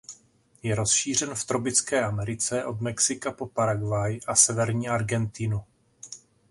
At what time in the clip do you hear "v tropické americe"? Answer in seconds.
1.35-2.65